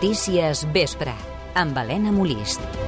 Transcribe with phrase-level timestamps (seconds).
[0.00, 1.12] Notícies Vespre,
[1.52, 2.79] amb Helena Molist.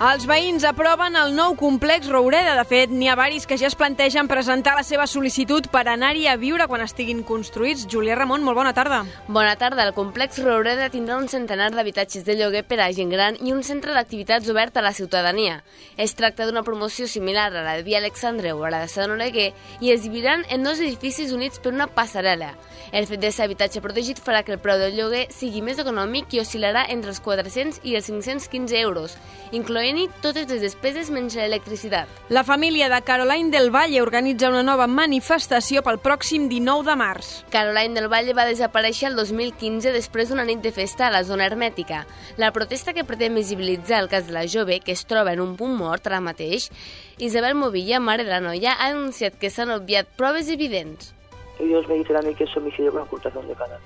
[0.00, 2.54] Els veïns aproven el nou complex Roureda.
[2.56, 6.22] De fet, n'hi ha varis que ja es plantegen presentar la seva sol·licitud per anar-hi
[6.24, 7.82] a viure quan estiguin construïts.
[7.84, 9.02] Julià Ramon, molt bona tarda.
[9.28, 9.84] Bona tarda.
[9.84, 13.60] El complex Roureda tindrà un centenar d'habitatges de lloguer per a gent gran i un
[13.60, 15.58] centre d'activitats obert a la ciutadania.
[16.00, 19.12] Es tracta d'una promoció similar a la de Via Alexandre o a la de Sant
[19.12, 19.50] Oleguer
[19.84, 22.54] i es dividiran en dos edificis units per una passarel·la.
[22.96, 26.32] El fet de ser habitatge protegit farà que el preu del lloguer sigui més econòmic
[26.32, 29.20] i oscil·larà entre els 400 i els 515 euros,
[29.90, 32.08] incloent-hi totes les despeses menys l'electricitat.
[32.30, 37.30] La família de Caroline del Valle organitza una nova manifestació pel pròxim 19 de març.
[37.50, 41.46] Caroline del Valle va desaparèixer el 2015 després d'una nit de festa a la zona
[41.46, 42.04] hermètica.
[42.38, 45.56] La protesta que pretén visibilitzar el cas de la jove, que es troba en un
[45.56, 46.70] punt mort ara mateix,
[47.18, 51.14] Isabel Movilla, mare de la noia, ha anunciat que s'han obviat proves evidents.
[51.58, 53.82] Ellos me dicen a mí que es homicidio con ocultación de cadáver.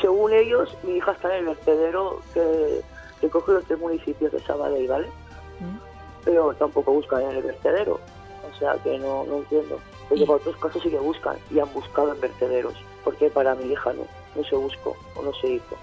[0.00, 2.80] Según ellos, mi hija está en el vertedero que,
[3.20, 5.08] que coge los tres municipios de Sabadell, ¿vale?
[6.24, 8.00] Pero tampoco buscan en el vertedero.
[8.50, 9.78] O sea que no, no entiendo.
[10.08, 12.74] Porque para otros casos sí que buscan y han buscado en vertederos.
[13.04, 15.76] Porque para mi hija no, no se buscó o no se hizo.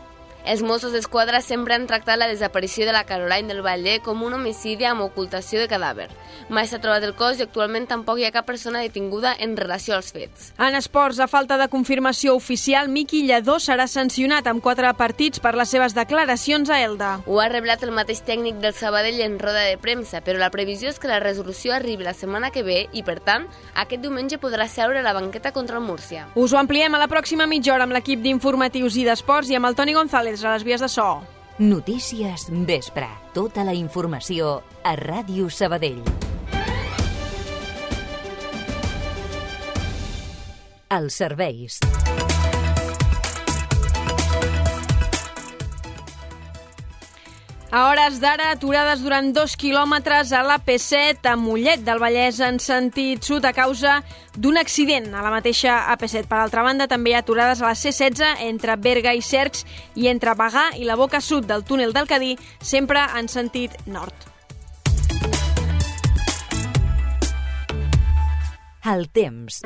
[0.46, 4.36] Els Mossos d'Esquadra sempre han tractat la desaparició de la Caroline del Valle com un
[4.38, 6.12] homicidi amb ocultació de cadàver.
[6.54, 9.96] Mai s'ha trobat el cos i actualment tampoc hi ha cap persona detinguda en relació
[9.96, 10.52] als fets.
[10.62, 15.56] En esports, a falta de confirmació oficial, Miqui Lledó serà sancionat amb quatre partits per
[15.58, 17.10] les seves declaracions a Elda.
[17.26, 20.94] Ho ha reblat el mateix tècnic del Sabadell en roda de premsa, però la previsió
[20.94, 24.70] és que la resolució arribi la setmana que ve i, per tant, aquest diumenge podrà
[24.70, 26.30] seure a la banqueta contra el Múrcia.
[26.36, 29.74] Us ho ampliem a la pròxima mitja hora amb l'equip d'informatius i d'esports i amb
[29.74, 31.22] el Toni González a les vies de so.
[31.60, 33.08] Notícies Vespre.
[33.34, 36.02] Tota la informació a Ràdio Sabadell.
[40.96, 41.80] Els serveis.
[47.72, 52.60] A hores d'ara, aturades durant dos quilòmetres a la P7 a Mollet del Vallès en
[52.62, 53.98] sentit sud a causa
[54.38, 56.30] d'un accident a la mateixa AP7.
[56.30, 59.66] Per altra banda, també hi ha aturades a la C16 entre Berga i Cercs
[59.96, 64.14] i entre Bagà i la boca sud del túnel del Cadí, sempre en sentit nord.
[68.86, 69.64] El temps.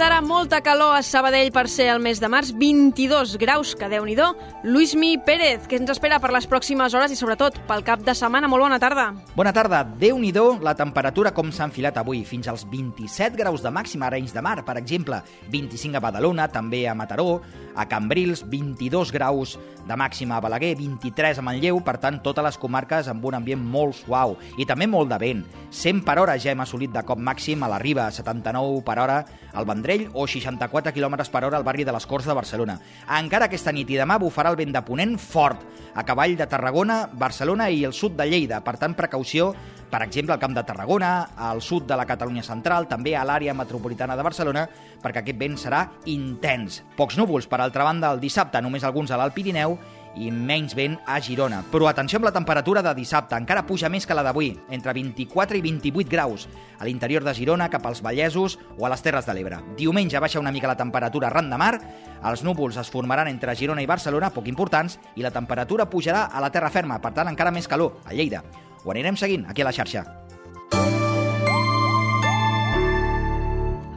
[0.00, 4.06] D'ara, molta calor a Sabadell per ser el mes de març, 22 graus, que déu
[4.08, 4.16] nhi
[4.64, 8.48] Luismi Pérez, que ens espera per les pròximes hores i sobretot pel cap de setmana.
[8.48, 9.12] Molt bona tarda.
[9.36, 9.84] Bona tarda.
[9.84, 14.08] déu nhi la temperatura com s'ha enfilat avui, fins als 27 graus de màxima a
[14.08, 17.42] Arenys de Mar, per exemple, 25 a Badalona, també a Mataró,
[17.74, 22.58] a Cambrils, 22 graus de màxima a Balaguer, 23 a Manlleu, per tant, totes les
[22.60, 25.44] comarques amb un ambient molt suau i també molt de vent.
[25.70, 29.20] 100 per hora ja hem assolit de cop màxim a la Riba, 79 per hora
[29.52, 32.78] al Vendrell o 64 km per hora al barri de les Corts de Barcelona.
[33.18, 37.02] Encara aquesta nit i demà bufarà el vent de ponent fort a cavall de Tarragona,
[37.12, 38.60] Barcelona i el sud de Lleida.
[38.62, 39.54] Per tant, precaució,
[39.90, 43.54] per exemple, al Camp de Tarragona, al sud de la Catalunya central, també a l'àrea
[43.58, 44.68] metropolitana de Barcelona,
[45.02, 46.84] perquè aquest vent serà intens.
[46.96, 49.76] Pocs núvols, per altra banda, el dissabte només alguns a l'Alt Pirineu
[50.18, 51.60] i menys vent a Girona.
[51.70, 55.58] Però atenció amb la temperatura de dissabte, encara puja més que la d'avui, entre 24
[55.58, 56.46] i 28 graus,
[56.78, 59.60] a l'interior de Girona, cap als Vallesos o a les Terres de l'Ebre.
[59.78, 61.74] Diumenge baixa una mica la temperatura arran de mar,
[62.22, 66.42] els núvols es formaran entre Girona i Barcelona, poc importants, i la temperatura pujarà a
[66.42, 68.44] la terra ferma, per tant encara més calor, a Lleida.
[68.84, 70.06] Ho anirem seguint aquí a la xarxa.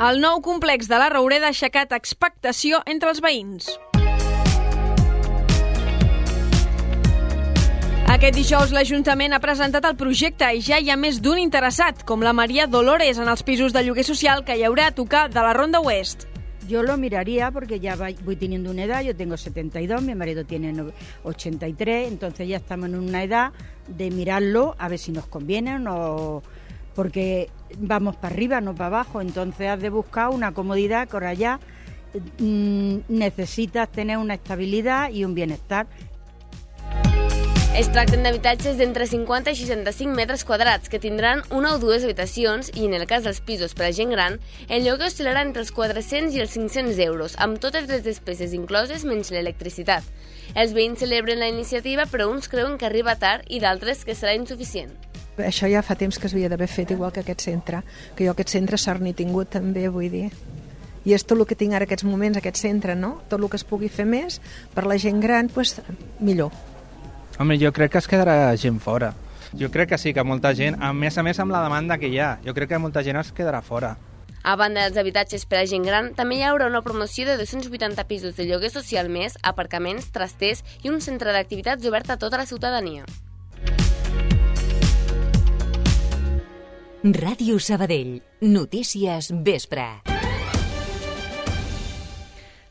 [0.04, 3.70] El nou complex de la Roureda ha aixecat expectació entre els veïns.
[8.14, 12.22] Aquest dijous l'Ajuntament ha presentat el projecte i ja hi ha més d'un interessat, com
[12.22, 15.42] la Maria Dolores en els pisos de lloguer social que hi haurà a tocar de
[15.42, 16.28] la Ronda Oest.
[16.68, 20.74] Yo lo miraría porque ya voy teniendo una edad, yo tengo 72, mi marido tiene
[21.24, 23.52] 83, entonces ya estamos en una edad
[23.88, 26.44] de mirarlo a ver si nos conviene o no,
[26.96, 31.34] porque vamos para arriba, no para abajo, entonces has de buscar una comodidad que ahora
[31.34, 31.60] ya
[32.40, 35.88] mmm, necesitas tener una estabilidad y un bienestar
[37.74, 42.68] Es tracten d'habitatges d'entre 50 i 65 metres quadrats que tindran una o dues habitacions
[42.70, 44.36] i, en el cas dels pisos per a gent gran,
[44.70, 49.08] el lloguer oscil·larà entre els 400 i els 500 euros, amb totes les despeses incloses
[49.10, 50.06] menys l'electricitat.
[50.54, 54.36] Els veïns celebren la iniciativa, però uns creuen que arriba tard i d'altres que serà
[54.38, 54.92] insuficient.
[55.42, 57.80] Això ja fa temps que s'havia d'haver fet igual que aquest centre,
[58.14, 60.28] que jo aquest centre sort n'he tingut també, vull dir
[61.04, 63.18] i és tot el que tinc ara aquests moments, aquest centre, no?
[63.28, 64.38] Tot el que es pugui fer més
[64.72, 65.82] per la gent gran, doncs
[66.22, 66.54] millor
[67.40, 69.14] Home, jo crec que es quedarà gent fora.
[69.58, 72.10] Jo crec que sí, que molta gent, a més a més amb la demanda que
[72.10, 73.96] hi ha, jo crec que molta gent es quedarà fora.
[74.44, 78.04] A banda dels habitatges per a gent gran, també hi haurà una promoció de 280
[78.10, 82.50] pisos de lloguer social més, aparcaments, trasters i un centre d'activitats obert a tota la
[82.50, 83.08] ciutadania.
[87.04, 88.22] Ràdio Sabadell.
[88.42, 89.88] Notícies Vespre.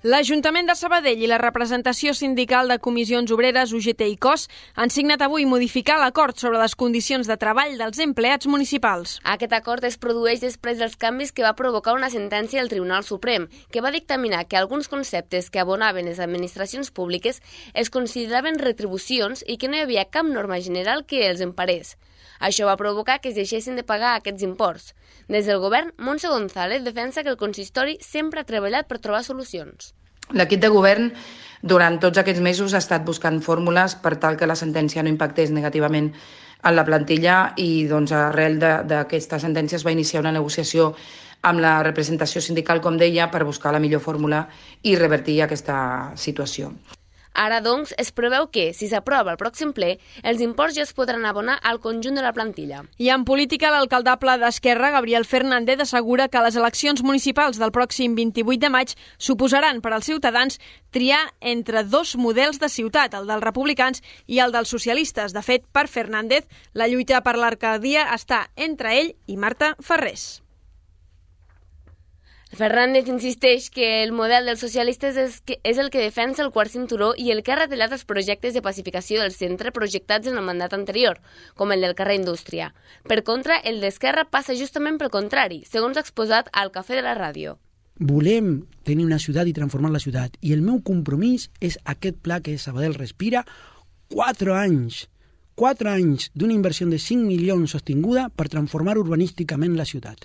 [0.02, 5.22] L'Ajuntament de Sabadell i la representació sindical de comissions obreres UGT i COS han signat
[5.22, 9.20] avui modificar l'acord sobre les condicions de treball dels empleats municipals.
[9.22, 13.46] Aquest acord es produeix després dels canvis que va provocar una sentència del Tribunal Suprem,
[13.70, 17.38] que va dictaminar que alguns conceptes que abonaven les administracions públiques
[17.72, 21.94] es consideraven retribucions i que no hi havia cap norma general que els emparés.
[22.42, 24.92] Això va provocar que es deixessin de pagar aquests imports.
[25.30, 29.92] Des del govern, Montse González defensa que el consistori sempre ha treballat per trobar solucions.
[30.34, 31.10] L'equip de govern
[31.62, 35.52] durant tots aquests mesos ha estat buscant fórmules per tal que la sentència no impactés
[35.54, 36.12] negativament
[36.62, 40.92] en la plantilla i doncs, arrel d'aquesta sentència es va iniciar una negociació
[41.42, 44.46] amb la representació sindical, com deia, per buscar la millor fórmula
[44.82, 45.76] i revertir aquesta
[46.14, 46.70] situació.
[47.34, 51.24] Ara, doncs, es preveu que, si s'aprova el pròxim ple, els imports ja es podran
[51.26, 52.82] abonar al conjunt de la plantilla.
[52.98, 58.60] I en política, l'alcaldable d'Esquerra, Gabriel Fernández, assegura que les eleccions municipals del pròxim 28
[58.66, 60.60] de maig suposaran per als ciutadans
[60.92, 65.32] triar entre dos models de ciutat, el dels republicans i el dels socialistes.
[65.32, 66.44] De fet, per Fernández,
[66.74, 70.41] la lluita per l'arcadia està entre ell i Marta Ferrés.
[72.52, 76.68] Fernández insisteix que el model dels socialistes és, que, és el que defensa el quart
[76.68, 80.44] cinturó i el que ha retallat els projectes de pacificació del centre projectats en el
[80.44, 81.22] mandat anterior,
[81.56, 82.74] com el del carrer Indústria.
[83.08, 87.56] Per contra, el d'Esquerra passa justament pel contrari, segons exposat al Cafè de la Ràdio.
[87.96, 90.36] Volem tenir una ciutat i transformar la ciutat.
[90.44, 93.46] I el meu compromís és aquest pla que Sabadell respira,
[94.12, 95.06] quatre anys
[95.54, 100.24] quatre anys d'una inversió de 5 milions sostinguda per transformar urbanísticament la ciutat.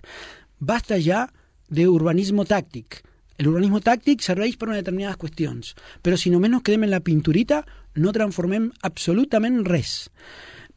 [0.57, 1.27] Basta ja
[1.69, 3.01] de urbanismo táctic.
[3.37, 7.03] El urbanismo tàctic serveix per a determinades qüestions, però si només nos quedem en la
[7.05, 7.61] pinturita,
[7.95, 10.07] no transformem absolutament res.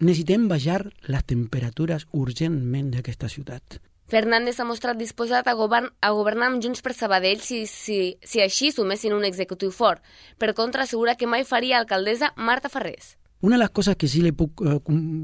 [0.00, 3.81] Necessitem baixar les temperatures urgentment d'aquesta ciutat.
[4.10, 8.43] Fernández s'ha mostrat disposat a, govern, a governar amb Junts per Sabadell si, si, si
[8.43, 10.02] així sumessin un executiu fort.
[10.36, 13.14] Per contra, assegura que mai faria alcaldessa Marta Ferrés.
[13.40, 14.81] Una de les coses que sí le puc, eh,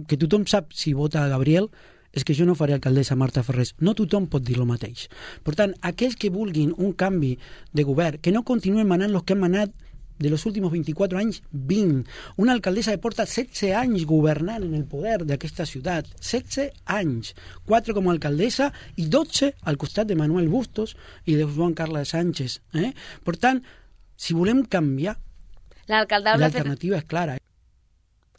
[0.09, 1.69] que tothom sap si vota a Gabriel
[2.17, 3.75] és que jo no faré alcaldessa Marta Ferrés.
[3.79, 5.07] No tothom pot dir el mateix.
[5.45, 7.37] Per tant, aquells que vulguin un canvi
[7.77, 9.75] de govern, que no continuen manant els que han manat
[10.19, 12.09] de los últimos 24 anys, 20.
[12.37, 16.09] Una alcaldessa que porta 16 anys governant en el poder d'aquesta ciutat.
[16.21, 17.35] 16 anys.
[17.69, 20.97] 4 com a alcaldessa i 12 al costat de Manuel Bustos
[21.27, 22.61] i de Joan Carles Sánchez.
[22.73, 22.93] Eh?
[23.25, 23.61] Per tant,
[24.17, 25.19] si volem canviar,
[25.87, 27.37] l'alternativa és clara.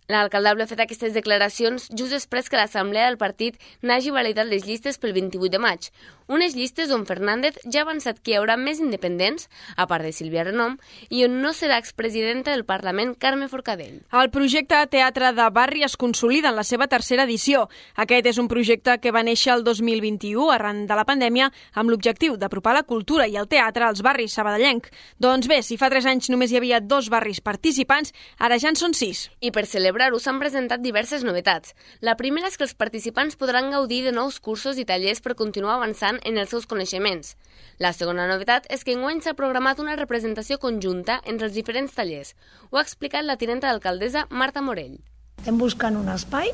[0.07, 4.95] L'alcaldable ha fet aquestes declaracions just després que l'Assemblea del partit n'hagi validat les llistes
[5.01, 5.89] pel 28 de maig,
[6.27, 10.13] unes llistes on Fernández ja ha avançat que hi haurà més independents, a part de
[10.15, 10.77] Sílvia Renom,
[11.09, 14.03] i on no serà expresidenta del Parlament Carme Forcadell.
[14.12, 17.68] El projecte Teatre de Barri es consolida en la seva tercera edició.
[17.95, 22.37] Aquest és un projecte que va néixer el 2021 arran de la pandèmia amb l'objectiu
[22.37, 24.92] d'apropar la cultura i el teatre als barris sabadellenc.
[25.19, 28.80] Doncs bé, si fa tres anys només hi havia dos barris participants, ara ja en
[28.80, 29.28] són sis.
[29.42, 31.73] I per celebrar celebrar-ho s'han presentat diverses novetats.
[32.02, 35.78] La primera és que els participants podran gaudir de nous cursos i tallers per continuar
[35.78, 37.36] avançant en els seus coneixements.
[37.78, 42.33] La segona novetat és que enguany s'ha programat una representació conjunta entre els diferents tallers.
[42.71, 44.97] Ho ha explicat la tinenta d'alcaldessa Marta Morell.
[45.38, 46.50] Estem buscant un espai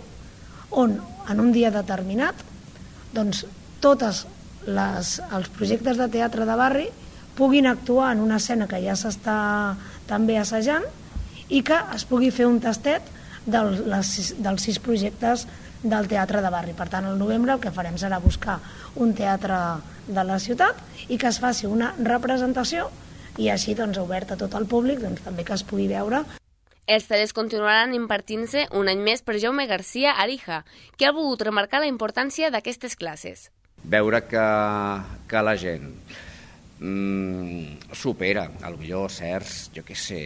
[0.72, 0.98] on,
[1.30, 2.36] en un dia determinat,
[3.14, 3.46] doncs,
[3.84, 4.26] tots
[4.66, 6.90] els projectes de teatre de barri
[7.38, 9.38] puguin actuar en una escena que ja s'està
[10.10, 10.86] també assajant
[11.50, 13.08] i que es pugui fer un tastet
[13.46, 15.48] del, les, dels sis projectes
[15.84, 16.74] del teatre de barri.
[16.74, 18.60] Per tant, al novembre el que farem serà buscar
[18.96, 19.60] un teatre
[20.08, 22.90] de la ciutat i que es faci una representació
[23.38, 26.24] i així doncs, obert a tot el públic doncs, també que es pugui veure
[26.86, 30.64] els tallers continuaran impartint-se un any més per Jaume Garcia Arija,
[30.98, 33.48] que ha volgut remarcar la importància d'aquestes classes.
[33.84, 34.44] Veure que,
[35.32, 35.94] que la gent
[36.84, 40.22] mm, supera, millor certs, jo què sé,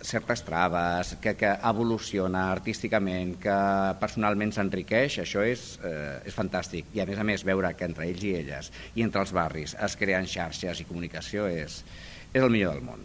[0.00, 3.58] certes traves, que, que evoluciona artísticament, que
[4.00, 6.84] personalment s'enriqueix, això és, eh, és fantàstic.
[6.94, 9.74] I a més a més veure que entre ells i elles i entre els barris
[9.74, 11.84] es creen xarxes i comunicació és,
[12.32, 13.00] és el millor del món.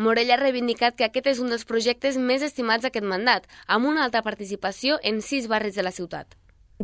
[0.00, 4.04] Morell ha reivindicat que aquest és un dels projectes més estimats d'aquest mandat, amb una
[4.06, 6.26] alta participació en sis barris de la ciutat.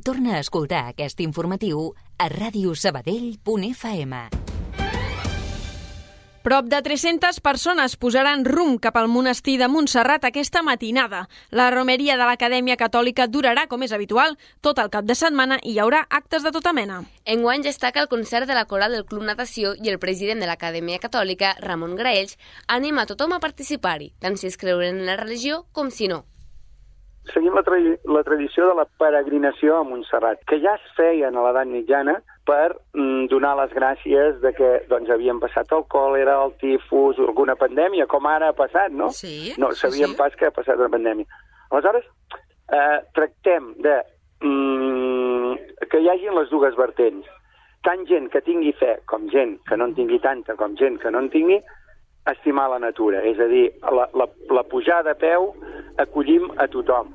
[0.04, 4.55] Torna a escoltar aquest informatiu a radiosabadell.fm.
[6.46, 11.24] Prop de 300 persones posaran rumb cap al monestir de Montserrat aquesta matinada.
[11.50, 15.72] La romeria de l'Acadèmia Catòlica durarà, com és habitual, tot el cap de setmana i
[15.72, 17.00] hi haurà actes de tota mena.
[17.34, 21.02] Enguany destaca el concert de la coral del Club Natació i el president de l'Acadèmia
[21.02, 22.38] Catòlica, Ramon Graells,
[22.68, 26.22] anima a tothom a participar-hi, tant si es creuen en la religió com si no
[27.34, 27.74] seguim la, tra
[28.06, 32.76] la tradició de la peregrinació a Montserrat, que ja es feia a l'edat mitjana per
[32.94, 38.06] mm, donar les gràcies de que doncs, havien passat el còlera, el tifus, alguna pandèmia,
[38.10, 39.10] com ara ha passat, no?
[39.14, 39.54] Sí.
[39.58, 40.20] No sabíem sí, sí.
[40.20, 41.26] pas que ha passat una pandèmia.
[41.70, 42.06] Aleshores,
[42.72, 43.96] eh, tractem de
[44.46, 47.26] mm, que hi hagin les dues vertents.
[47.86, 51.10] Tant gent que tingui fe com gent que no en tingui tanta com gent que
[51.10, 51.60] no en tingui,
[52.30, 53.22] estimar la natura.
[53.26, 55.52] És a dir, la, la, la pujada a peu
[56.02, 57.14] acollim a tothom.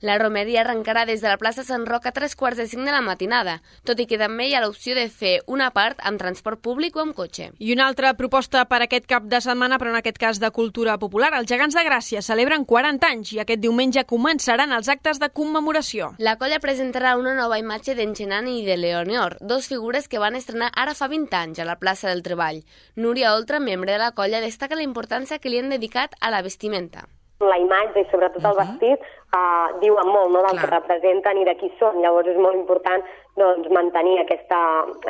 [0.00, 2.92] La romeria arrencarà des de la plaça Sant Roc a tres quarts de cinc de
[2.92, 6.60] la matinada, tot i que també hi ha l'opció de fer una part amb transport
[6.60, 7.50] públic o amb cotxe.
[7.58, 10.98] I una altra proposta per aquest cap de setmana, però en aquest cas de cultura
[10.98, 11.32] popular.
[11.38, 16.12] Els gegants de Gràcia celebren 40 anys i aquest diumenge començaran els actes de commemoració.
[16.18, 20.36] La colla presentarà una nova imatge d'en Genan i de Leonor, dos figures que van
[20.36, 22.64] estrenar ara fa 20 anys a la plaça del Treball.
[22.96, 26.42] Núria Oltra, membre de la colla, destaca la importància que li han dedicat a la
[26.42, 27.08] vestimenta
[27.42, 29.02] la imatge i sobretot el vestit
[29.34, 30.60] uh, diuen molt no, del Clar.
[30.62, 31.98] que representen i de qui són.
[32.02, 33.02] Llavors és molt important
[33.40, 34.60] doncs, mantenir aquesta,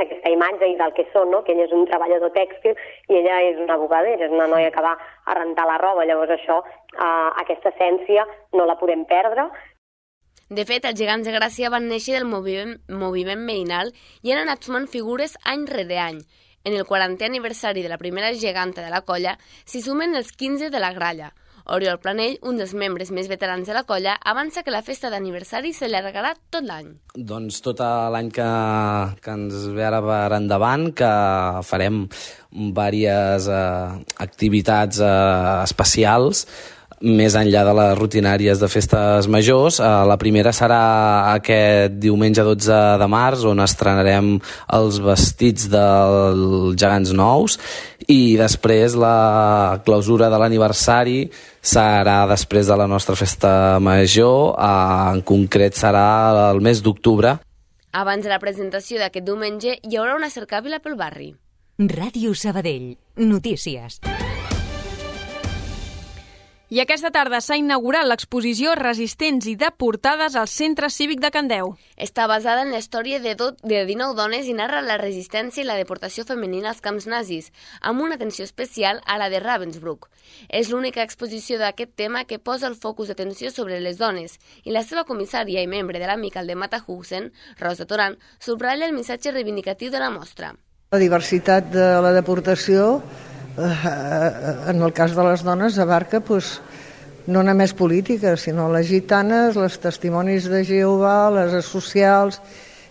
[0.01, 1.43] aquesta imatge i del que són, no?
[1.45, 2.73] que ell és un treballador tèxtil
[3.13, 6.09] i ella és una bugadera, és una noia que va a rentar la roba.
[6.09, 8.27] Llavors això, uh, aquesta essència
[8.57, 9.51] no la podem perdre
[10.55, 14.67] de fet, els gegants de Gràcia van néixer del moviment, moviment veïnal i han anat
[14.67, 16.19] sumant figures any rere any.
[16.65, 20.69] En el 40è aniversari de la primera geganta de la colla s'hi sumen els 15
[20.71, 21.33] de la gralla,
[21.73, 25.73] Oriol Planell, un dels membres més veterans de la colla, avança que la festa d'aniversari
[25.73, 26.91] s'allargarà tot l'any.
[27.17, 28.49] Doncs tot l'any que,
[29.25, 31.11] que ens ve ara per endavant, que
[31.65, 32.05] farem
[32.53, 36.45] diverses eh, activitats eh, especials
[37.01, 39.81] més enllà de les rutinàries de festes majors.
[39.81, 40.81] Eh, la primera serà
[41.35, 44.35] aquest diumenge 12 de març, on estrenarem
[44.79, 47.59] els vestits dels gegants nous,
[48.09, 51.19] i després la clausura de l'aniversari
[51.65, 57.39] serà després de la nostra festa major, eh, en concret serà el mes d'octubre.
[57.95, 61.35] Abans de la presentació d'aquest diumenge hi haurà una cercàvila pel barri.
[61.79, 62.97] Ràdio Sabadell.
[63.17, 64.01] Notícies.
[66.75, 71.69] I aquesta tarda s'ha inaugurat l'exposició Resistents i deportades al Centre Cívic de Candeu.
[71.95, 75.67] Està basada en la història de, do, de 19 dones i narra la resistència i
[75.69, 80.09] la deportació femenina als camps nazis, amb una atenció especial a la de Ravensbrück.
[80.51, 84.83] És l'única exposició d'aquest tema que posa el focus d'atenció sobre les dones i la
[84.83, 90.03] seva comissària i membre de l'amic de Matahusen, Rosa Toran, subratlla el missatge reivindicatiu de
[90.03, 90.51] la mostra.
[90.91, 93.05] La diversitat de la deportació
[93.57, 96.61] en el cas de les dones abarca pues,
[97.27, 102.41] no només política, sinó les gitanes, les testimonis de Jehovà, les socials,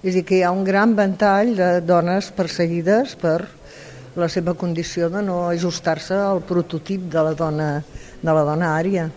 [0.04, 3.42] és a dir, que hi ha un gran ventall de dones perseguides per
[4.16, 7.70] la seva condició de no ajustar-se al prototip de la dona,
[8.22, 9.10] de la dona ària.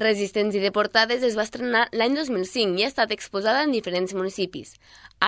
[0.00, 4.72] Resistents i deportades es va estrenar l'any 2005 i ha estat exposada en diferents municipis.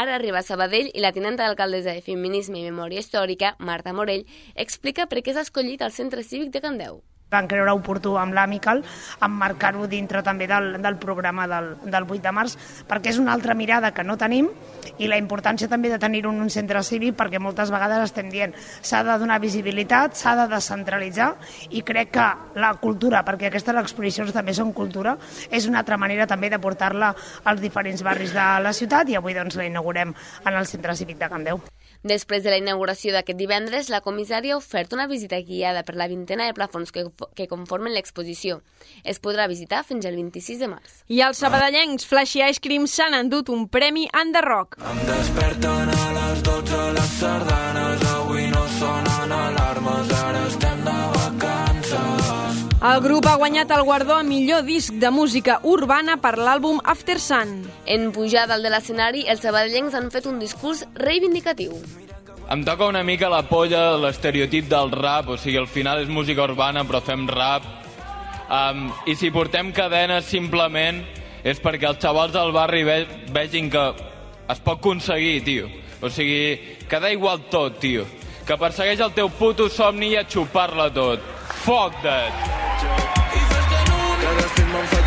[0.01, 4.25] Ara arriba a Sabadell i la tinenta d'alcaldessa de Feminisme i Memòria Històrica, Marta Morell,
[4.57, 7.03] explica per què s'ha escollit el Centre Cívic de Candeu
[7.33, 8.83] van creure oportú amb l'Amical
[9.23, 12.57] emmarcar-ho dintre també del, del programa del, del 8 de març,
[12.89, 14.51] perquè és una altra mirada que no tenim
[14.99, 18.55] i la importància també de tenir un, un centre cívic perquè moltes vegades estem dient
[18.83, 21.33] s'ha de donar visibilitat, s'ha de descentralitzar
[21.71, 22.29] i crec que
[22.61, 25.17] la cultura, perquè aquestes exposicions també són cultura,
[25.51, 29.37] és una altra manera també de portar-la als diferents barris de la ciutat i avui
[29.39, 30.13] doncs la inaugurem
[30.45, 31.63] en el centre cívic de Candeu.
[32.03, 36.09] Després de la inauguració d'aquest divendres, la comissària ha ofert una visita guiada per la
[36.11, 37.05] vintena de plafons que,
[37.39, 38.59] que conformen l'exposició.
[39.05, 40.99] Es podrà visitar fins al 26 de març.
[41.07, 44.81] I els sabadellencs Flashy Ice Cream s'han endut un premi en The Rock.
[44.83, 50.32] Em desperten a les 12 les sardanes, avui no sonen alarmes, ara.
[52.83, 57.15] El grup ha guanyat el guardó a millor disc de música urbana per l'àlbum After
[57.23, 57.53] Sun.
[57.87, 61.77] En pujar dalt de l'escenari, els sabadellencs han fet un discurs reivindicatiu.
[62.51, 66.43] Em toca una mica la polla l'estereotip del rap, o sigui, al final és música
[66.43, 67.69] urbana però fem rap.
[68.51, 71.05] Um, I si portem cadenes simplement
[71.47, 72.99] és perquè els xavals del barri ve
[73.31, 73.85] vegin que
[74.51, 75.71] es pot aconseguir, tio.
[76.03, 76.59] O sigui,
[76.91, 78.09] que da igual tot, tio.
[78.47, 81.23] Que persegueix el teu puto somni i a xupar-la tot.
[81.63, 82.63] Fuck that!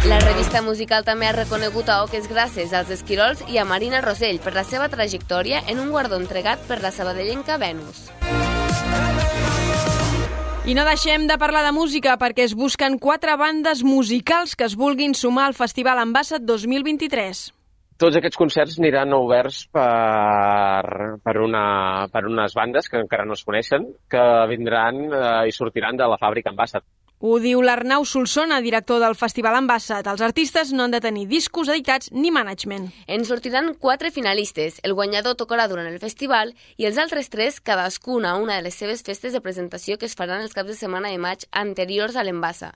[0.06, 4.38] La revista musical també ha reconegut a Oques Grasses, als Esquirols i a Marina Rosell
[4.44, 8.06] per la seva trajectòria en un guardó entregat per la sabadellenca Venus.
[10.66, 14.78] I no deixem de parlar de música perquè es busquen quatre bandes musicals que es
[14.78, 17.44] vulguin sumar al Festival Ambassat 2023.
[17.96, 21.64] Tots aquests concerts aniran oberts per, per, una,
[22.12, 26.20] per unes bandes que encara no es coneixen, que vindran eh, i sortiran de la
[26.20, 26.84] fàbrica Ambassat.
[27.24, 30.12] Ho diu l'Arnau Solsona, director del Festival Ambassat.
[30.12, 32.92] Els artistes no han de tenir discos editats ni management.
[33.08, 34.82] En sortiran quatre finalistes.
[34.84, 38.76] El guanyador tocarà durant el festival i els altres tres cadascuna a una de les
[38.76, 42.28] seves festes de presentació que es faran els caps de setmana de maig anteriors a
[42.28, 42.76] l'Embassa.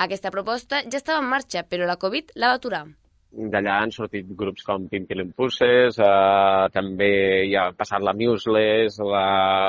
[0.00, 2.86] Aquesta proposta ja estava en marxa, però la Covid la va aturar
[3.32, 7.10] d'allà han sortit grups com Pimpilin Pusses, eh, també
[7.48, 9.24] hi ha passat la Museless, la,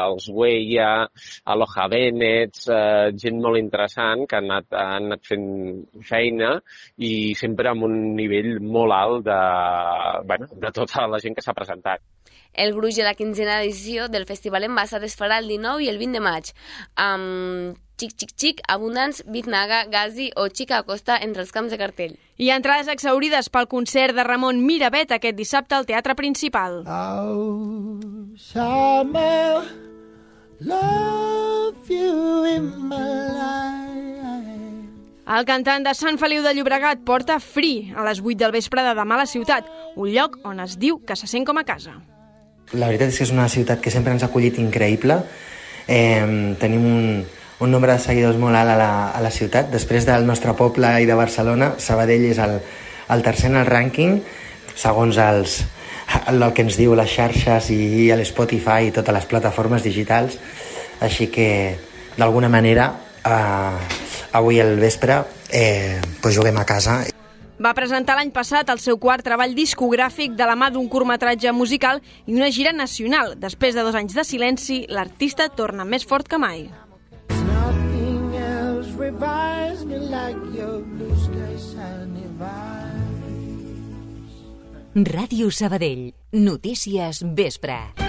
[0.07, 0.89] els Weia,
[1.53, 5.47] Aloha Benets, eh, gent molt interessant que han anat, han anat fent
[6.11, 6.53] feina
[6.97, 9.41] i sempre amb un nivell molt alt de,
[10.31, 12.05] bueno, de tota la gent que s'ha presentat.
[12.57, 15.99] El gruix de la quinzena edició del Festival Embassa es farà el 19 i el
[16.01, 16.47] 20 de maig,
[16.97, 22.17] amb Xic Xic Xic, Abundance, Bitnaga, Gazi o Xica Acosta entre els camps de cartell.
[22.41, 26.81] I entrades exaurides pel concert de Ramon Miravet aquest dissabte al Teatre Principal.
[26.89, 28.01] Oh,
[28.37, 29.61] summer,
[30.59, 33.05] love you in my
[33.37, 33.77] life.
[35.27, 38.97] El cantant de Sant Feliu de Llobregat porta Free a les 8 del vespre de
[38.97, 41.99] demà a la ciutat, un lloc on es diu que se sent com a casa.
[42.74, 45.21] La veritat és que és una ciutat que sempre ens ha acollit increïble.
[45.88, 47.24] Eh, tenim un,
[47.63, 49.71] un nombre de seguidors molt alt a la, a la ciutat.
[49.71, 52.57] Després del nostre poble i de Barcelona, Sabadell és el,
[53.15, 54.19] el tercer en el rànquing,
[54.75, 55.62] segons els,
[56.27, 60.36] el, el que ens diu les xarxes i, i l'Spotify i totes les plataformes digitals.
[61.07, 61.50] Així que,
[62.17, 62.91] d'alguna manera,
[63.24, 67.05] eh, avui al vespre eh, pues juguem a casa.
[67.57, 72.01] Va presentar l'any passat el seu quart treball discogràfic de la mà d'un curtmetratge musical
[72.25, 73.33] i una gira nacional.
[73.41, 76.67] Després de dos anys de silenci, l'artista torna més fort que mai.
[84.98, 86.11] Ràdio Sabadell.
[86.33, 88.06] Notícies vespre.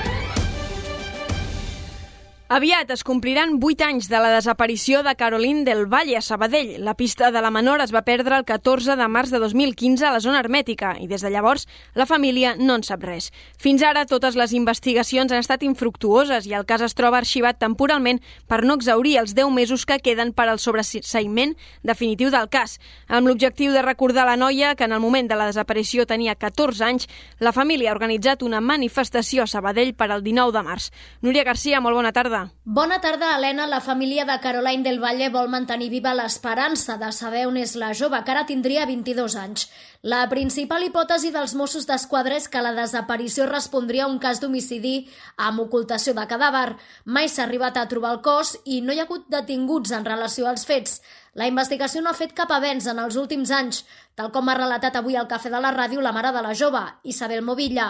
[2.50, 6.78] Aviat es compliran 8 anys de la desaparició de Caroline del Valle a Sabadell.
[6.82, 10.12] La pista de la menor es va perdre el 14 de març de 2015 a
[10.14, 13.26] la zona hermètica i des de llavors la família no en sap res.
[13.60, 18.22] Fins ara totes les investigacions han estat infructuoses i el cas es troba arxivat temporalment
[18.48, 21.52] per no exaurir els 10 mesos que queden per al sobreseïment
[21.84, 22.78] definitiu del cas.
[23.08, 26.88] Amb l'objectiu de recordar la noia que en el moment de la desaparició tenia 14
[26.88, 27.10] anys,
[27.44, 30.90] la família ha organitzat una manifestació a Sabadell per al 19 de març.
[31.20, 32.54] Núria Garcia, molt bona tarda tarda.
[32.64, 33.66] Bona tarda, Helena.
[33.66, 37.92] La família de Caroline del Valle vol mantenir viva l'esperança de saber on és la
[37.94, 39.68] jove, que ara tindria 22 anys.
[40.02, 45.08] La principal hipòtesi dels Mossos d'Esquadra és que la desaparició respondria a un cas d'homicidi
[45.36, 46.76] amb ocultació de cadàver.
[47.04, 50.46] Mai s'ha arribat a trobar el cos i no hi ha hagut detinguts en relació
[50.46, 51.00] als fets.
[51.38, 53.76] La investigació no ha fet cap avenç en els últims anys,
[54.18, 56.80] tal com ha relatat avui al Cafè de la Ràdio la mare de la jove,
[57.12, 57.84] Isabel Movilla.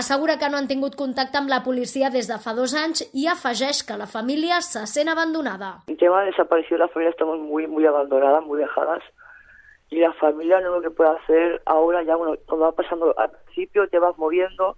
[0.00, 3.24] Assegura que no han tingut contacte amb la policia des de fa dos anys i
[3.32, 5.70] afegeix que la família se sent abandonada.
[5.88, 9.00] El tema de desaparició, la família estamos muy, muy abandonada, muy dejadas.
[9.88, 13.30] Y la familia no lo que puede hacer ahora, ya bueno, cuando va pasando, al
[13.30, 14.76] principio te vas moviendo,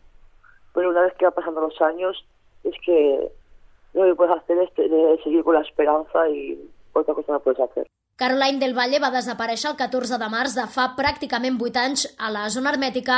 [0.73, 2.25] pero una vez que va pasando los años,
[2.63, 3.33] es que
[3.93, 4.71] lo que puedes hacer es
[5.25, 7.89] seguir con la esperanza y otra cosa no puedes hacer.
[8.17, 12.29] Caroline del Valle va desaparèixer el 14 de març de fa pràcticament 8 anys a
[12.31, 13.17] la zona hermètica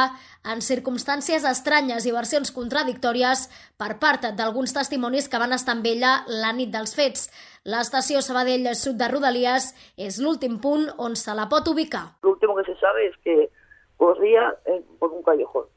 [0.53, 3.43] en circumstàncies estranyes i versions contradictòries
[3.77, 6.13] per part d'alguns testimonis que van estar amb ella
[6.45, 7.29] la nit dels fets.
[7.69, 9.67] L'estació Sabadell Sud de Rodalies
[10.01, 12.07] és l'últim punt on se la pot ubicar.
[12.25, 13.51] L'últim que se sabe es que
[13.99, 14.55] corría
[14.99, 15.69] por un callejón.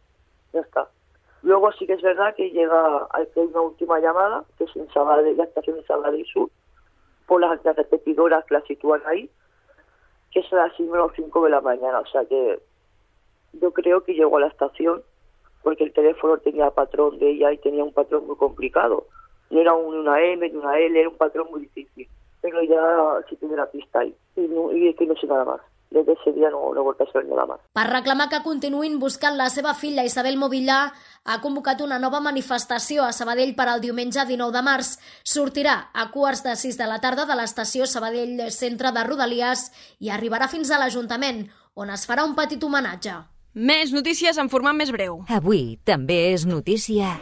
[0.54, 0.88] Ya está.
[1.44, 5.36] Luego sí que es verdad que llega, hay una última llamada, que es en Sabadell,
[5.36, 6.50] la estación de Sabadell Sur,
[7.30, 9.30] por las, las repetidoras que la sitúan ahí,
[10.32, 12.00] que a las 5 de la mañana.
[12.00, 12.60] O sea que
[13.54, 15.04] yo creo que llegó a la estación
[15.62, 19.06] porque el teléfono tenía patrón de ella y tenía un patrón muy complicado.
[19.52, 22.08] No era una M ni una L, era un patrón muy difícil.
[22.42, 24.16] Pero ya sí tiene la pista ahí.
[24.36, 25.62] Y, no, y es que no sé nada más.
[25.92, 27.60] Des d'aquest dia no, no vuelto a nada más.
[27.74, 30.92] Per reclamar que continuïn buscant la seva filla Isabel Movillà,
[31.26, 34.98] ha convocat una nova manifestació a Sabadell per al diumenge 19 de març.
[35.24, 40.14] Sortirà a quarts de 6 de la tarda de l'estació Sabadell Centre de Rodalies i
[40.14, 43.18] arribarà fins a l'Ajuntament, on es farà un petit homenatge.
[43.54, 45.24] Més notícies en format més breu.
[45.28, 47.18] Avui també és notícia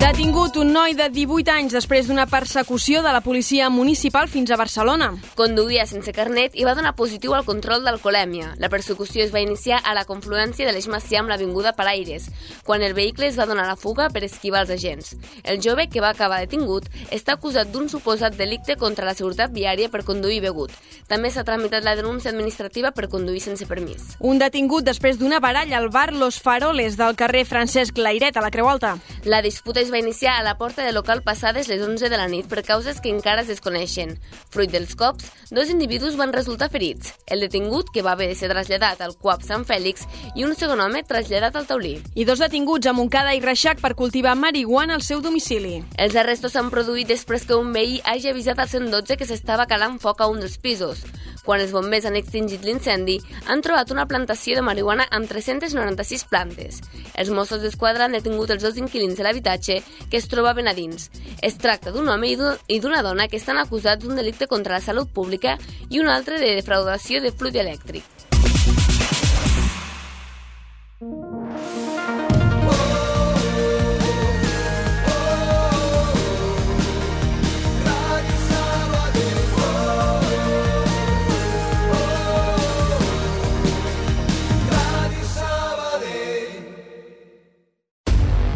[0.00, 4.56] Detingut un noi de 18 anys després d'una persecució de la policia municipal fins a
[4.56, 5.10] Barcelona.
[5.36, 8.54] Conduïa sense carnet i va donar positiu al control d'alcoholèmia.
[8.62, 12.30] La persecució es va iniciar a la confluència de l'Eix Macià amb l'Avinguda Palaires,
[12.64, 15.18] quan el vehicle es va donar la fuga per esquivar els agents.
[15.44, 19.92] El jove, que va acabar detingut, està acusat d'un suposat delicte contra la seguretat viària
[19.92, 20.72] per conduir begut.
[21.12, 24.16] També s'ha tramitat la denúncia administrativa per conduir sense permís.
[24.20, 28.50] Un detingut després d'una baralla al bar Los Faroles del carrer Francesc Lairet a la
[28.50, 28.96] Creu Alta.
[29.28, 32.28] La disputa es va iniciar a la porta del local passades les 11 de la
[32.30, 34.12] nit per causes que encara es desconeixen.
[34.54, 37.16] Fruit dels cops, dos individus van resultar ferits.
[37.26, 40.06] El detingut, que va haver de ser traslladat al CUAP Sant Fèlix,
[40.38, 41.96] i un segon home traslladat al Taulí.
[42.14, 45.80] I dos detinguts a Montcada i Reixac per cultivar marihuana al seu domicili.
[45.98, 49.98] Els arrestos s'han produït després que un veí hagi avisat al 112 que s'estava calant
[49.98, 51.02] foc a un dels pisos.
[51.44, 56.80] Quan els bombers han extingit l'incendi, han trobat una plantació de marihuana amb 396 plantes.
[57.14, 61.10] Els Mossos d'Esquadra han detingut els dos inquilins de l'habitatge que es trobaven a dins.
[61.42, 62.34] Es tracta d'un home
[62.68, 66.40] i d'una dona que estan acusats d'un delicte contra la salut pública i un altre
[66.40, 68.04] de defraudació de fluid elèctric.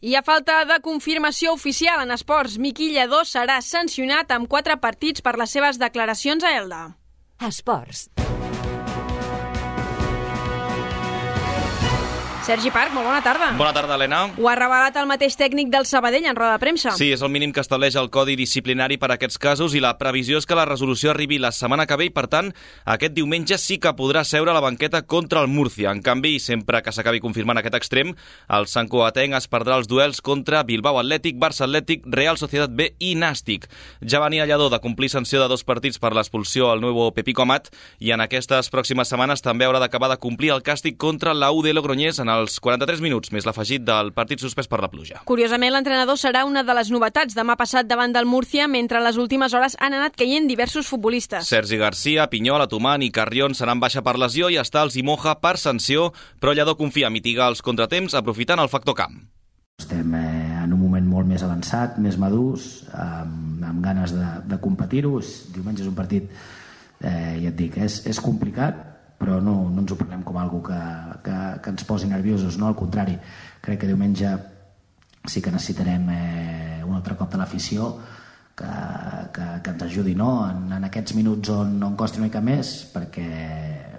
[0.00, 5.20] I a falta de confirmació oficial en esports, Miqui Lledó serà sancionat amb quatre partits
[5.20, 6.82] per les seves declaracions a Elda.
[7.44, 8.08] Esports.
[12.50, 13.52] Sergi Parc, molt bona tarda.
[13.54, 14.24] Bona tarda, Helena.
[14.34, 16.90] Ho ha revelat el mateix tècnic del Sabadell en roda de premsa.
[16.98, 19.92] Sí, és el mínim que estableix el Codi Disciplinari per a aquests casos i la
[20.00, 22.48] previsió és que la resolució arribi la setmana que ve i, per tant,
[22.90, 25.92] aquest diumenge sí que podrà seure a la banqueta contra el Murcia.
[25.94, 28.10] En canvi, sempre que s'acabi confirmant aquest extrem,
[28.58, 32.90] el Sant Coatenc es perdrà els duels contra Bilbao Atlètic, Barça Atlètic, Real Societat B
[32.98, 33.70] i Nàstic.
[34.02, 37.70] Ja venia llador de complir sanció de dos partits per l'expulsió al nou Pepico Amat
[38.02, 41.70] i en aquestes pròximes setmanes també haurà d'acabar de complir el càstig contra la UD
[41.78, 45.22] Logroñés en els 43 minuts, més l'afegit del partit suspès per la pluja.
[45.28, 49.54] Curiosament, l'entrenador serà una de les novetats demà passat davant del Múrcia, mentre les últimes
[49.54, 51.48] hores han anat caient diversos futbolistes.
[51.48, 55.56] Sergi Garcia, Pinyol, Atumán i Carrion seran baixa per lesió i està el Zimoja per
[55.60, 59.20] sanció, però Lledó confia a mitigar els contratemps aprofitant el factor camp.
[59.80, 64.58] Estem eh, en un moment molt més avançat, més madurs, amb, amb ganes de, de
[64.60, 65.14] competir-ho.
[65.54, 66.28] Diumenge és un partit,
[67.00, 68.89] eh, ja et dic, és, és complicat,
[69.20, 70.78] però no, no ens ho prenem com algo que,
[71.26, 72.70] que, que ens posi nerviosos, no?
[72.70, 73.18] al contrari,
[73.60, 74.32] crec que diumenge
[75.28, 77.90] sí que necessitarem eh, un altre cop de l'afició
[78.56, 78.70] que,
[79.36, 80.30] que, que ens ajudi no?
[80.48, 83.28] en, en aquests minuts on, on costi una mica més perquè,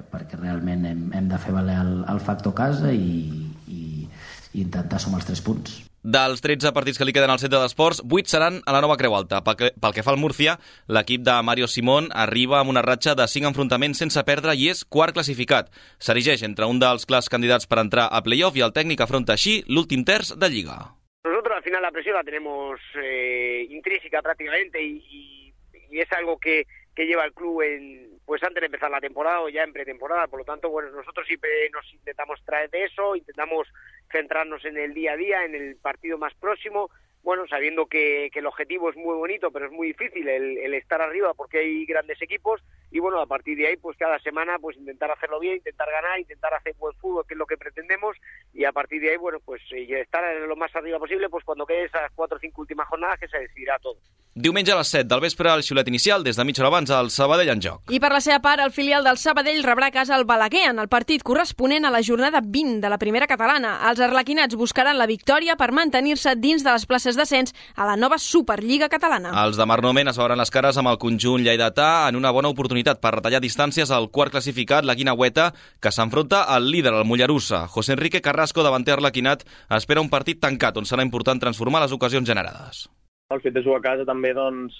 [0.10, 5.00] perquè realment hem, hem de fer valer el, el factor casa i, i, i intentar
[5.02, 5.91] sumar els tres punts.
[6.02, 9.14] Dels 13 partits que li queden al centre d'esports, 8 seran a la nova Creu
[9.14, 9.44] Alta.
[9.46, 10.56] Pel que, pel que fa al Múrcia,
[10.90, 14.82] l'equip de Mario Simón arriba amb una ratxa de 5 enfrontaments sense perdre i és
[14.82, 15.70] quart classificat.
[16.02, 19.60] S'erigeix entre un dels clars candidats per entrar a playoff i el tècnic afronta així
[19.70, 20.80] l'últim terç de Lliga.
[21.22, 25.54] Nosotros al final la presión la tenemos eh, intrínseca prácticamente y, y,
[25.92, 26.66] y es algo que,
[27.02, 30.28] que lleva el club en, pues antes de empezar la temporada o ya en pretemporada.
[30.28, 33.68] Por lo tanto, bueno, nosotros siempre nos intentamos traer de eso, intentamos
[34.12, 36.92] centrarnos en el día a día, en el partido más próximo,
[37.24, 40.76] bueno, sabiendo que, que el objetivo es muy bonito, pero es muy difícil el, el,
[40.76, 42.62] estar arriba porque hay grandes equipos
[42.92, 46.20] y bueno, a partir de ahí, pues cada semana, pues intentar hacerlo bien, intentar ganar,
[46.20, 48.18] intentar hacer buen fútbol, que es lo que pretendemos,
[48.54, 51.46] y a partir de ahí, bueno, pues eh, estar en lo más arriba posible, pues
[51.46, 53.98] cuando quede esas cuatro o cinco últimas jornadas que se decidirá todo.
[54.34, 57.10] Diumenge a les 7 del vespre, el xiulet inicial, des de mitja hora abans, el
[57.12, 57.92] Sabadell en joc.
[57.92, 60.80] I per la seva part, el filial del Sabadell rebrà a casa el Balaguer en
[60.80, 63.74] el partit corresponent a la jornada 20 de la primera catalana.
[63.90, 68.18] Els arlequinats buscaran la victòria per mantenir-se dins de les places d'ascens a la nova
[68.24, 69.36] Superliga catalana.
[69.44, 72.81] Els de Marnomen es veuran les cares amb el conjunt lleidatà en una bona oportunitat
[72.84, 77.68] per retallar distàncies al quart classificat, la Guinaueta, que s'enfronta al líder, el Mollerussa.
[77.68, 79.46] José Enrique Carrasco, davanter arlequinat,
[79.78, 82.88] espera un partit tancat on serà important transformar les ocasions generades.
[83.30, 84.74] El fet de jugar a casa també doncs,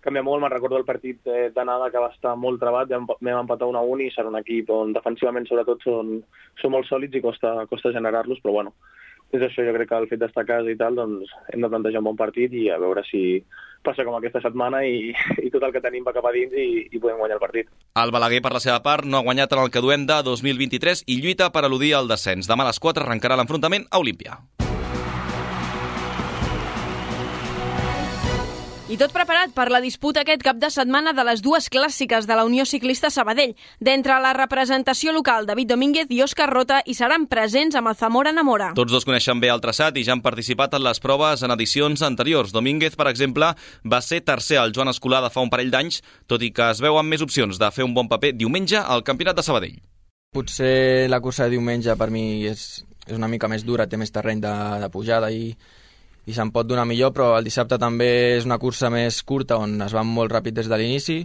[0.00, 0.42] canvia molt.
[0.42, 3.84] Me'n recordo el partit eh, d'anada que va estar molt trebat, vam empatar 1 a
[3.84, 6.18] 1 i serà un equip on defensivament sobretot són,
[6.62, 8.74] són molt sòlids i costa, costa generar-los, però bueno,
[9.34, 11.70] és això, jo crec que el fet d'estar a casa i tal, doncs hem de
[11.70, 13.42] plantejar un bon partit i a veure si
[13.84, 15.12] passa com aquesta setmana i,
[15.46, 17.72] i tot el que tenim va cap a dins i, i podem guanyar el partit.
[18.00, 21.04] El Balaguer, per la seva part, no ha guanyat en el que duem de 2023
[21.06, 22.48] i lluita per eludir el descens.
[22.50, 24.40] Demà a les 4 arrencarà l'enfrontament a Olímpia.
[28.88, 32.36] I tot preparat per la disputa aquest cap de setmana de les dues clàssiques de
[32.38, 33.50] la Unió Ciclista Sabadell.
[33.84, 38.32] D'entre la representació local, David Domínguez i Òscar Rota hi seran presents amb el Zamora
[38.32, 38.70] Namora.
[38.78, 42.00] Tots dos coneixen bé el traçat i ja han participat en les proves en edicions
[42.00, 42.54] anteriors.
[42.56, 43.50] Domínguez, per exemple,
[43.84, 46.80] va ser tercer al Joan Escolar de fa un parell d'anys, tot i que es
[46.80, 49.76] veuen més opcions de fer un bon paper diumenge al Campionat de Sabadell.
[50.32, 52.64] Potser la cursa de diumenge per mi és,
[53.04, 55.52] és una mica més dura, té més terreny de, de pujada i
[56.28, 59.78] i se'n pot donar millor, però el dissabte també és una cursa més curta on
[59.80, 61.22] es va molt ràpid des de l'inici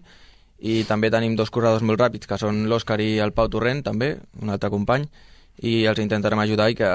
[0.63, 4.13] i també tenim dos corredors molt ràpids, que són l'Òscar i el Pau Torrent, també,
[4.39, 5.09] un altre company,
[5.59, 6.89] i els intentarem ajudar i que,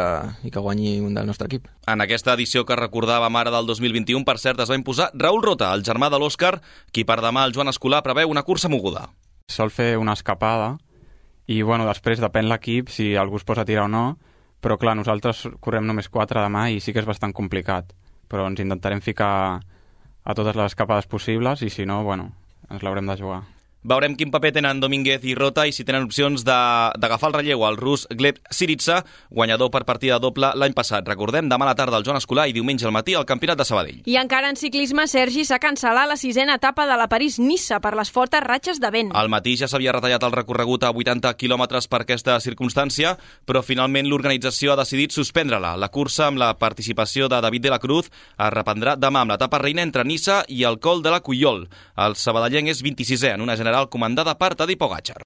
[0.48, 1.68] i que guanyi un del nostre equip.
[1.86, 5.68] En aquesta edició que recordàvem ara del 2021, per cert, es va imposar Raül Rota,
[5.76, 6.56] el germà de l'Òscar,
[6.90, 9.04] qui per demà el Joan Escolar preveu una cursa moguda.
[9.52, 10.78] Sol fer una escapada
[11.46, 14.06] i, bueno, després depèn l'equip si algú es posa a tirar o no,
[14.60, 17.92] però clar, nosaltres correm només 4 demà i sí que és bastant complicat,
[18.28, 22.32] però ens intentarem ficar a totes les escapades possibles i si no, bueno,
[22.70, 23.42] ens l'haurem de jugar.
[23.86, 27.76] Veurem quin paper tenen Domínguez i Rota i si tenen opcions d'agafar el relleu al
[27.78, 31.06] rus Gleb Siritsa, guanyador per partida doble l'any passat.
[31.06, 33.66] Recordem, demà a la tarda el Joan Escolar i diumenge al matí al Campionat de
[33.68, 34.00] Sabadell.
[34.10, 38.10] I encara en ciclisme, Sergi s'ha cancel·lat la sisena etapa de la París-Nissa per les
[38.10, 39.12] fortes ratxes de vent.
[39.14, 43.14] Al matí ja s'havia retallat el recorregut a 80 quilòmetres per aquesta circumstància,
[43.46, 45.76] però finalment l'organització ha decidit suspendre-la.
[45.78, 49.62] La cursa amb la participació de David de la Cruz es reprendrà demà amb l'etapa
[49.62, 51.68] reina entre Nissa i el col de la Cuyol.
[51.94, 55.20] El sabadellenc és 26è en una general comandada per Tadej Pogacar.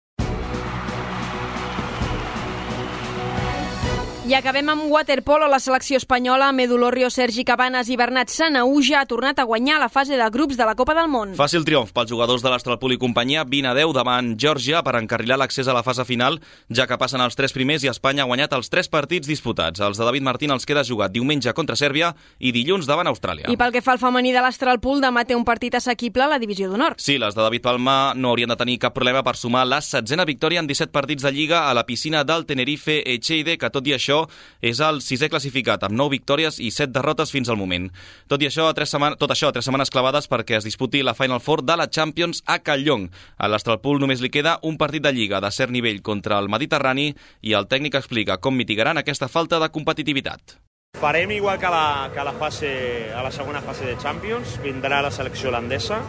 [4.32, 5.44] I acabem amb waterpolo.
[5.44, 10.16] La selecció espanyola, Medulorrio, Sergi Cabanes i Bernat Sanauja ha tornat a guanyar la fase
[10.16, 11.34] de grups de la Copa del Món.
[11.36, 15.36] Fàcil triomf pels jugadors de l'Astralpool i companyia, 20 a 10 davant Geòrgia per encarrilar
[15.36, 16.38] l'accés a la fase final,
[16.72, 19.84] ja que passen els tres primers i Espanya ha guanyat els tres partits disputats.
[19.84, 23.52] Els de David Martín els queda jugat diumenge contra Sèrbia i dilluns davant Austràlia.
[23.52, 26.40] I pel que fa al femení de l'Astralpool, demà té un partit assequible a la
[26.40, 26.96] divisió d'honor.
[26.96, 30.24] Sí, les de David Palma no haurien de tenir cap problema per sumar la setzena
[30.24, 33.98] victòria en 17 partits de Lliga a la piscina del Tenerife Echeide, que tot i
[34.00, 34.21] això
[34.60, 37.90] és el sisè classificat, amb 9 victòries i 7 derrotes fins al moment.
[38.28, 41.02] Tot i això, a tres setmanes, tot això a tres setmanes clavades perquè es disputi
[41.02, 43.08] la Final Four de la Champions a Callong.
[43.38, 47.12] A l'Astralpool només li queda un partit de Lliga de cert nivell contra el Mediterrani
[47.42, 50.58] i el tècnic explica com mitigaran aquesta falta de competitivitat.
[51.00, 55.10] Farem igual que la, que la fase, a la segona fase de Champions, vindrà la
[55.10, 56.02] selecció holandesa,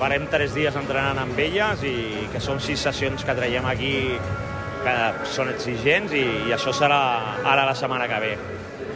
[0.00, 1.94] farem tres dies entrenant amb elles i
[2.32, 3.92] que són sis sessions que traiem aquí
[4.84, 7.00] que són exigents i, i això serà
[7.42, 8.32] ara la setmana que ve.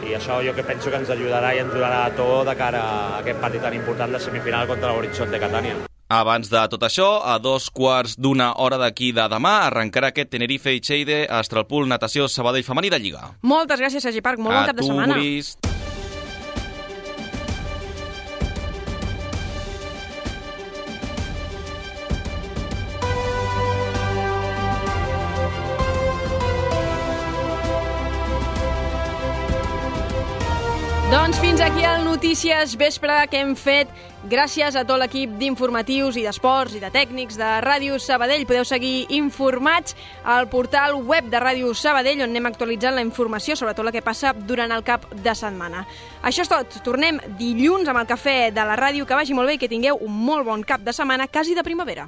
[0.09, 2.97] I això jo que penso que ens ajudarà i ens a tot de cara a
[3.19, 5.79] aquest partit tan important de semifinal contra l'Horizon de Catània.
[6.09, 10.73] Abans de tot això, a dos quarts d'una hora d'aquí de demà, arrencarà aquest Tenerife
[10.73, 13.27] i Cheide, Astralpool, Natació, Sabadell Femení de Lliga.
[13.45, 14.41] Moltes gràcies, Sergi Parc.
[14.41, 15.19] Molt bon a cap de setmana.
[15.19, 15.78] Doncs
[31.59, 33.89] fins aquí el Notícies Vespre que hem fet.
[34.31, 38.45] Gràcies a tot l'equip d'informatius i d'esports i de tècnics de Ràdio Sabadell.
[38.47, 43.73] Podeu seguir informats al portal web de Ràdio Sabadell on anem actualitzant la informació sobre
[43.75, 45.83] tot el que passa durant el cap de setmana.
[46.23, 46.79] Això és tot.
[46.85, 49.03] Tornem dilluns amb el cafè de la ràdio.
[49.03, 51.67] Que vagi molt bé i que tingueu un molt bon cap de setmana, quasi de
[51.67, 52.07] primavera.